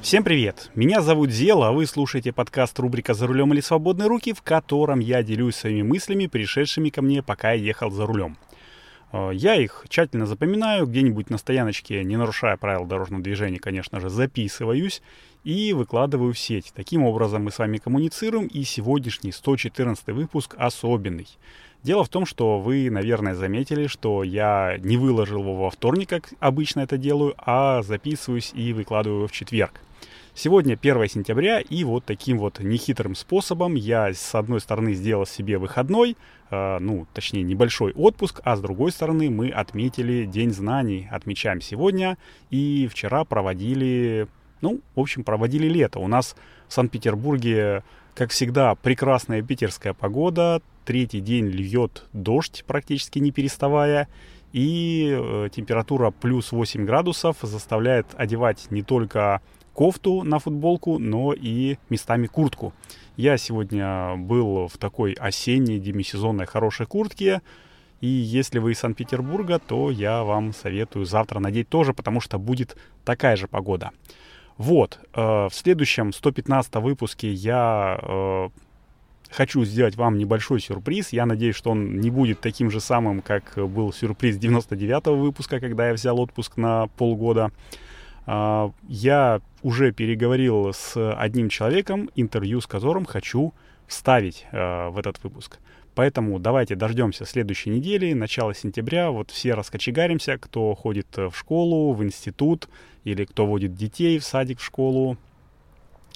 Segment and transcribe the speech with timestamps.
[0.00, 0.70] Всем привет!
[0.76, 5.00] Меня зовут Зела, а вы слушаете подкаст рубрика «За рулем или свободные руки», в котором
[5.00, 8.36] я делюсь своими мыслями, пришедшими ко мне, пока я ехал за рулем.
[9.12, 14.08] Э, я их тщательно запоминаю, где-нибудь на стояночке, не нарушая правил дорожного движения, конечно же,
[14.08, 15.02] записываюсь
[15.44, 16.72] и выкладываю в сеть.
[16.74, 21.26] Таким образом мы с вами коммуницируем, и сегодняшний 114 выпуск особенный.
[21.84, 26.30] Дело в том, что вы, наверное, заметили, что я не выложил его во вторник, как
[26.40, 29.80] обычно это делаю, а записываюсь и выкладываю его в четверг.
[30.40, 35.58] Сегодня 1 сентября, и вот таким вот нехитрым способом я, с одной стороны, сделал себе
[35.58, 36.16] выходной,
[36.52, 42.18] э, ну, точнее, небольшой отпуск, а с другой стороны, мы отметили День знаний, отмечаем сегодня,
[42.50, 44.28] и вчера проводили,
[44.60, 45.98] ну, в общем, проводили лето.
[45.98, 46.36] У нас
[46.68, 47.82] в Санкт-Петербурге,
[48.14, 54.06] как всегда, прекрасная питерская погода, третий день льет дождь, практически не переставая,
[54.52, 59.42] и э, температура плюс 8 градусов заставляет одевать не только
[59.78, 62.72] кофту на футболку, но и местами куртку.
[63.16, 67.42] Я сегодня был в такой осенней демисезонной хорошей куртке,
[68.00, 72.76] и если вы из Санкт-Петербурга, то я вам советую завтра надеть тоже, потому что будет
[73.04, 73.92] такая же погода.
[74.56, 78.48] Вот, э, в следующем 115 выпуске я э,
[79.30, 81.12] хочу сделать вам небольшой сюрприз.
[81.12, 85.86] Я надеюсь, что он не будет таким же самым, как был сюрприз 99 выпуска, когда
[85.86, 87.52] я взял отпуск на полгода.
[88.28, 93.54] Э, я уже переговорил с одним человеком, интервью с которым хочу
[93.86, 95.58] вставить э, в этот выпуск.
[95.94, 99.10] Поэтому давайте дождемся следующей недели, начала сентября.
[99.10, 102.68] Вот все раскочегаримся, кто ходит в школу, в институт
[103.02, 105.16] или кто водит детей в садик, в школу.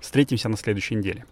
[0.00, 1.24] Встретимся на следующей неделе.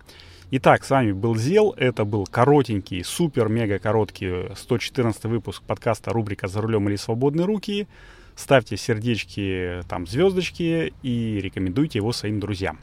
[0.54, 1.72] Итак, с вами был Зел.
[1.78, 7.88] Это был коротенький, супер-мега короткий 114 выпуск подкаста рубрика «За рулем или свободные руки».
[8.36, 12.78] Ставьте сердечки, там, звездочки и рекомендуйте его своим друзьям.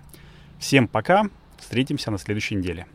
[0.58, 2.88] Всем пока, встретимся на следующей неделе.